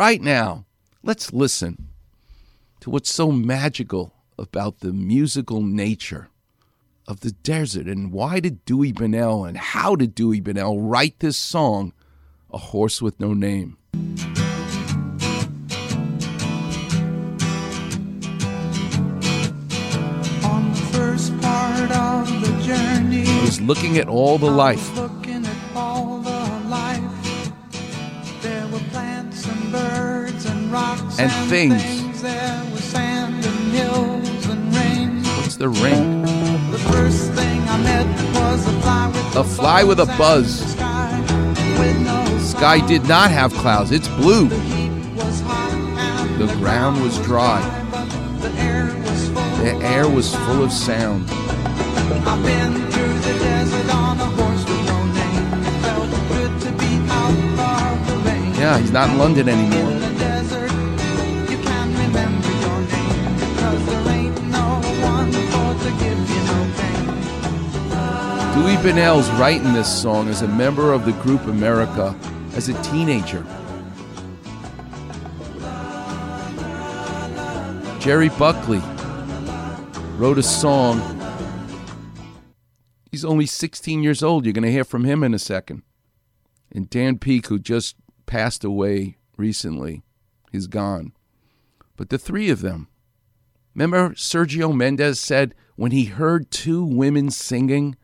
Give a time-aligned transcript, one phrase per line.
[0.00, 0.64] right now,
[1.02, 1.90] let's listen
[2.80, 6.30] to what's so magical about the musical nature
[7.06, 11.36] of the desert and why did Dewey Bunnell and how did Dewey Bunnell write this
[11.36, 11.92] song,
[12.50, 13.76] A Horse with No Name?
[20.42, 24.99] On the first part of the journey, I was looking at all the life.
[31.20, 31.82] And things.
[35.36, 36.24] What's the ring?
[39.36, 40.60] A fly with A buzz.
[42.50, 44.48] sky did not have clouds, it's blue.
[46.38, 47.60] The ground was dry.
[48.40, 50.64] the air was full.
[50.64, 51.28] Of sound.
[58.58, 60.09] Yeah, he's not in London anymore.
[68.60, 72.14] Dewey Bunnell's writing this song as a member of the group America
[72.52, 73.42] as a teenager.
[77.98, 78.82] Jerry Beckley
[80.18, 81.00] wrote a song.
[83.10, 84.44] He's only 16 years old.
[84.44, 85.82] You're going to hear from him in a second.
[86.70, 90.02] And Dan Peek, who just passed away recently,
[90.52, 91.12] is gone.
[91.96, 92.88] But the three of them,
[93.74, 97.96] remember Sergio Mendes said when he heard two women singing,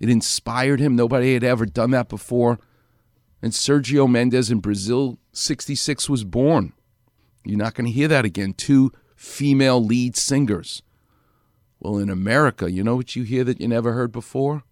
[0.00, 0.96] it inspired him.
[0.96, 2.58] Nobody had ever done that before.
[3.42, 6.72] And Sergio Mendes in Brazil 66 was born.
[7.44, 8.54] You're not going to hear that again.
[8.54, 10.82] Two female lead singers.
[11.78, 14.62] Well, in America, you know what you hear that you never heard before?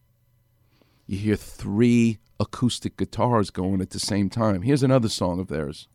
[1.06, 4.62] You hear three acoustic guitars going at the same time.
[4.62, 5.88] Here's another song of theirs.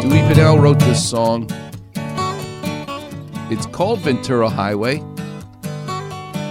[0.00, 1.48] Dewey Bunnell wrote this song.
[3.52, 4.96] It's called Ventura Highway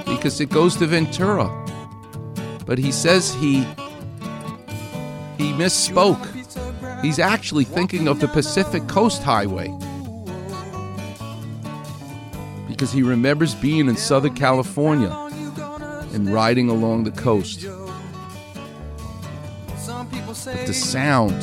[0.06, 1.50] because it goes to Ventura.
[2.68, 3.64] But he says he
[5.36, 6.24] he misspoke.
[7.02, 9.76] He's actually thinking of the Pacific Coast Highway.
[12.68, 15.10] Because he remembers being in Southern California
[16.14, 17.66] and riding along the coast.
[19.88, 21.34] But the sound,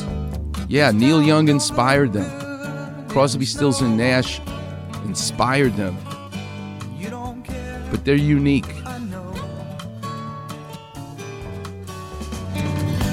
[0.69, 3.09] yeah, Neil Young inspired them.
[3.09, 4.39] Crosby, Stills, and Nash
[5.09, 5.97] inspired them.
[7.91, 8.71] But they're unique.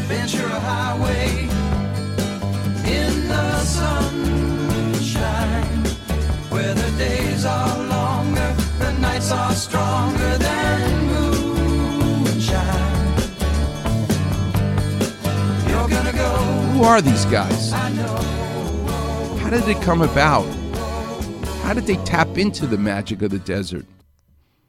[0.08, 1.28] Ventura Highway
[2.98, 4.84] in the sunshine,
[6.52, 12.64] where the days are longer, the nights are stronger than moonshine.
[15.68, 16.30] You're gonna go,
[16.74, 17.72] Who are these guys?
[17.72, 20.55] How did it come about?
[21.66, 23.86] How did they tap into the magic of the desert?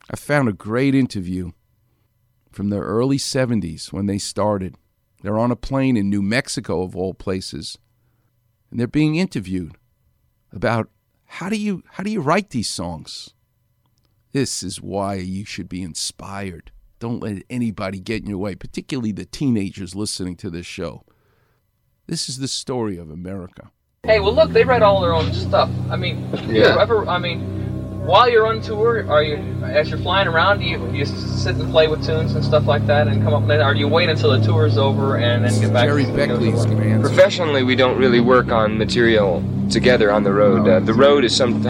[0.09, 1.51] I found a great interview
[2.51, 4.73] from the early 70s when they started.
[5.21, 7.77] They're on a plane in New Mexico, of all places,
[8.71, 9.77] and they're being interviewed
[10.51, 10.89] about
[11.25, 13.35] how do you how do you write these songs?
[14.31, 16.71] This is why you should be inspired.
[16.97, 21.05] Don't let anybody get in your way, particularly the teenagers listening to this show.
[22.07, 23.69] This is the story of America.
[24.07, 25.69] Hey, well, look, they write all their own stuff.
[25.91, 26.77] I mean, you Yeah.
[26.79, 27.05] ever?
[27.09, 27.41] I mean,
[28.05, 30.59] while you're on tour, are you as you're flying around?
[30.59, 33.33] Do you do you sit and play with tunes and stuff like that, and come
[33.33, 35.87] up with it, or do you wait until the tour's over and then get back?
[35.87, 36.11] Jerry to?
[36.13, 37.01] Beckley's going to.
[37.01, 40.65] Professionally, we don't really work on material together on the road.
[40.69, 41.65] Uh, the road is some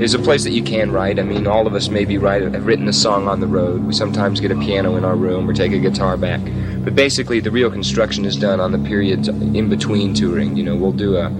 [0.00, 1.18] is a place that you can write.
[1.18, 3.84] I mean, all of us maybe write have written a song on the road.
[3.84, 6.40] We sometimes get a piano in our room or take a guitar back.
[6.84, 10.56] But basically, the real construction is done on the periods in between touring.
[10.56, 11.32] You know, we'll do a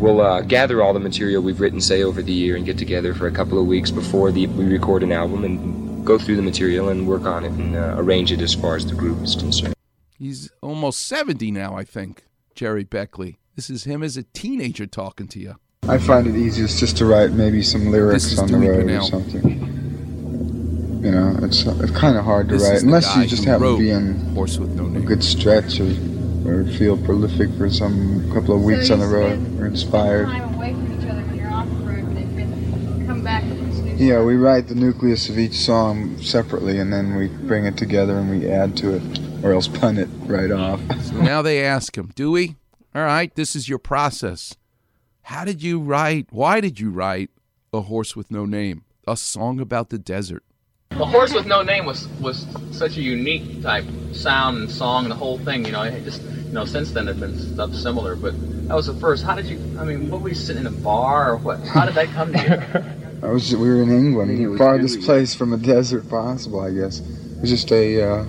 [0.00, 3.14] we'll uh, gather all the material we've written, say over the year, and get together
[3.14, 6.42] for a couple of weeks before the, we record an album and go through the
[6.42, 9.36] material and work on it and uh, arrange it as far as the group is
[9.36, 9.74] concerned.
[10.18, 12.24] He's almost 70 now, I think,
[12.54, 13.38] Jerry Beckley.
[13.56, 15.56] This is him as a teenager talking to you.
[15.88, 19.04] I find it easiest just to write maybe some lyrics on the road Bunnell.
[19.04, 19.60] or something.
[21.02, 23.66] You know, it's it's kind of hard to This write unless you just who happen
[23.66, 25.86] to be in Horse with No a good stretch or,
[26.50, 30.26] or feel prolific for some couple of weeks So on the road spend or inspired.
[30.26, 33.70] Time away from each other when you're off the road, but then come back with
[33.70, 37.64] this new Yeah, we write the nucleus of each song separately and then we bring
[37.66, 39.02] it together and we add to it
[39.42, 40.80] or else pun it right off.
[41.02, 42.56] So now they ask him, "Do we?
[42.94, 44.56] all right, this is your process.
[45.22, 47.30] How did you write, why did you write
[47.72, 50.42] A Horse with No Name, a song about the desert?
[50.90, 55.12] The horse with no name was was such a unique type sound and song and
[55.12, 55.64] the whole thing.
[55.64, 56.20] You know, it just
[56.50, 58.34] you know since then had been stuff similar, but
[58.68, 59.22] that was the first.
[59.22, 59.58] How did you?
[59.78, 61.60] I mean, what were you sitting in a bar or what?
[61.60, 63.26] How did that come to you?
[63.28, 67.00] I was we were in England, farthest place from a desert possible, I guess.
[67.00, 68.26] It was just a uh,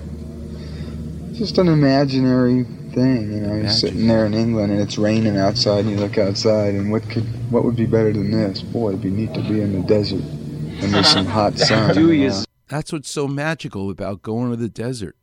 [1.32, 2.64] just an imaginary
[2.94, 3.56] thing, you know.
[3.56, 7.08] You're sitting there in England and it's raining outside, and you look outside, and what
[7.10, 8.62] could what would be better than this?
[8.62, 10.22] Boy, it'd be neat to be in the desert
[10.82, 11.94] and there's some hot sun.
[11.94, 12.46] Dewey is.
[12.68, 15.16] That's what's so magical about going to the desert.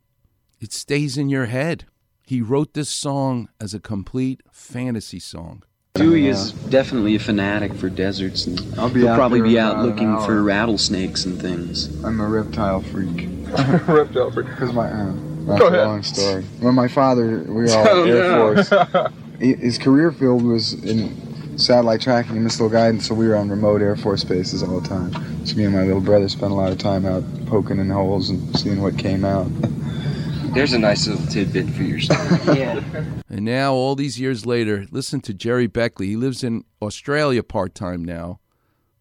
[0.60, 1.86] It stays in your head.
[2.30, 5.64] He wrote this song as a complete fantasy song.
[5.94, 9.84] Dewey is definitely a fanatic for deserts, and I'll be he'll out probably be out
[9.84, 11.88] looking for rattlesnakes and things.
[12.04, 13.26] I'm a reptile freak.
[13.88, 14.44] Ripped over.
[14.44, 15.86] Because my uh, that's Go a ahead.
[15.88, 16.44] long story.
[16.62, 18.22] Well, my father, we were all Oh, Air
[18.54, 18.62] no.
[18.62, 19.12] Force.
[19.40, 23.82] His career field was in satellite tracking and missile guidance, so we were on remote
[23.82, 25.10] Air Force bases all the time.
[25.44, 28.30] So me and my little brother spent a lot of time out poking in holes
[28.30, 29.48] and seeing what came out.
[30.52, 32.18] There's a nice little tidbit for your story.
[32.58, 32.82] Yeah.
[33.28, 36.08] And now, all these years later, listen to Jerry Beckley.
[36.08, 38.40] He lives in Australia part time now.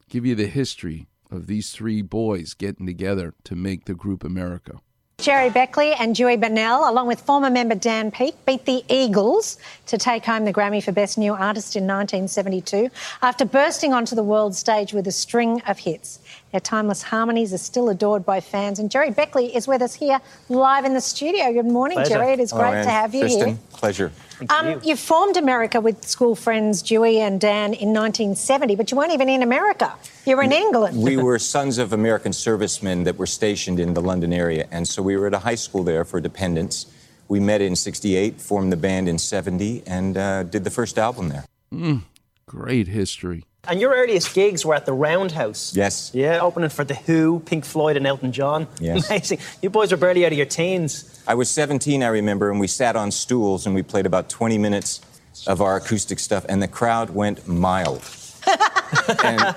[0.10, 4.80] Give you the history of these three boys getting together to make the group America.
[5.19, 9.57] Jerry Beckley and Dewey Bunnell, along with former member Dan Peek, beat the Eagles
[9.88, 12.90] to take home the Grammy for Best New Artist in 1972
[13.22, 16.19] after bursting onto the world stage with a string of hits.
[16.51, 20.19] Their timeless harmonies are still adored by fans, and Jerry Beckley is with us here
[20.50, 21.54] live in the studio.
[21.54, 22.13] Good morning, Pleasure.
[22.16, 22.34] Jerry.
[22.34, 22.86] It is great Ann.
[22.86, 23.57] to have you Kristen, here.
[23.72, 24.12] pleasure.
[24.50, 29.12] Um, you formed America with school friends Dewey and Dan in 1970, but you weren't
[29.12, 29.94] even in America.
[30.25, 31.00] You were in England.
[31.00, 35.04] We were sons of American servicemen that were stationed in the London area, and so
[35.04, 36.88] we were at a high school there for dependents.
[37.28, 41.30] We met in 68, formed the band in 70, and uh, did the first album
[41.30, 42.01] there.
[42.48, 43.44] Great history.
[43.68, 45.76] And your earliest gigs were at the Roundhouse.
[45.76, 46.12] Yes.
[46.14, 48.68] Yeah, opening for The Who, Pink Floyd, and Elton John.
[48.80, 49.10] Yes.
[49.10, 49.40] Amazing.
[49.62, 51.22] You boys were barely out of your teens.
[51.28, 54.58] I was 17, I remember, and we sat on stools and we played about 20
[54.58, 55.02] minutes
[55.46, 58.02] of our acoustic stuff, and the crowd went mild.
[59.24, 59.56] and,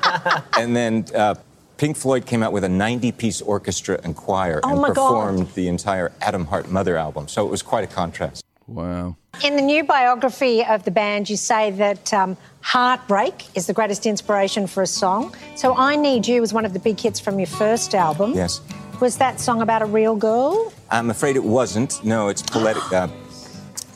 [0.59, 1.35] and then uh,
[1.79, 4.95] Pink Floyd came out with a 90 piece orchestra and choir Oh and my God.
[4.95, 7.29] performed the entire Atom Heart Mother album.
[7.29, 8.45] So it was quite a contrast.
[8.67, 9.17] Wow.
[9.44, 14.06] In the new biography of the band, you say that um, Heartbreak is the greatest
[14.06, 15.35] inspiration for a song.
[15.56, 18.35] So I Need You was one of the big hits from your first album.
[18.35, 18.61] Yes.
[19.00, 20.73] Was that song about a real girl?
[20.91, 22.05] I'm afraid it wasn't.
[22.05, 22.93] No, it's poetic.
[22.93, 23.09] Uh,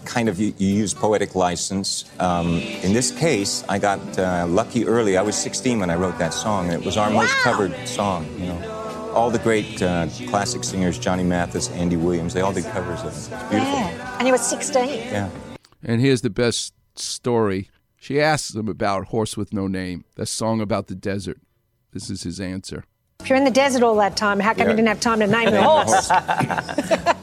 [0.05, 2.05] kind of, you, you use poetic license.
[2.19, 5.17] Um, in this case, I got uh, lucky early.
[5.17, 8.27] I was 16 when I wrote that song, and it was our most covered song.
[8.39, 8.76] You know,
[9.17, 13.07] all the great uh, classic singers, Johnny Mathis, Andy Williams, they all did covers of
[13.07, 13.17] it.
[13.17, 13.57] It's beautiful.
[13.59, 14.17] Yeah.
[14.19, 14.85] And he was 16.
[14.89, 15.31] Yeah.
[15.83, 17.71] And here's the best story.
[17.97, 21.41] She asks him about Horse with No Name, that song about the desert.
[21.93, 22.85] This is his answer.
[23.21, 24.71] If you're in the desert all that time, how come Yeah.
[24.73, 26.11] you didn't have time to name the horse?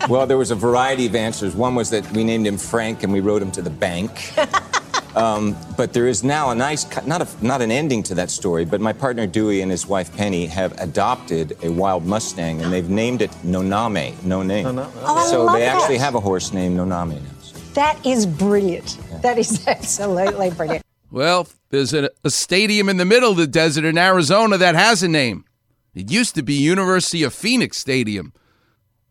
[0.10, 1.56] Well, there was a variety of answers.
[1.56, 4.34] One was that we named him Frank and we rode him to the bank.
[5.15, 8.65] Um, but there is now a nice, not, a, not an ending to that story,
[8.65, 12.89] but my partner Dewey and his wife Penny have adopted a wild Mustang and they've
[12.89, 14.65] named it Noname, no name.
[14.65, 17.30] Oh, I so love they actually have a horse named Noname now.
[17.42, 18.98] So- That is brilliant.
[19.21, 20.83] That is absolutely brilliant.
[21.12, 25.04] Well, there's a, a stadium in the middle of the desert in Arizona that has
[25.04, 25.45] a name.
[25.94, 28.33] It used to be University of Phoenix Stadium,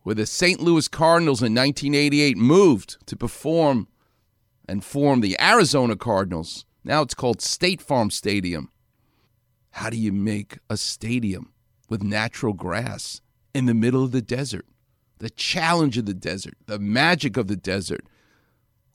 [0.03, 0.61] where the St.
[0.61, 3.87] Louis Cardinals in 1988 moved to perform
[4.69, 6.65] and form the Arizona Cardinals.
[6.85, 8.71] Now it's called State Farm Stadium.
[9.71, 11.53] How do you make a stadium
[11.89, 13.21] with natural grass
[13.55, 14.67] in the middle of the desert?
[15.19, 18.05] The challenge of the desert, the magic of the desert.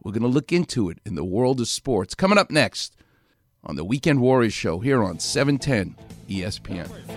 [0.03, 2.13] We're going to look into it in the world of sports.
[2.13, 2.95] Coming up next
[3.63, 5.95] on the Weekend Warriors Show here on E 710
[6.29, 7.16] ESPN.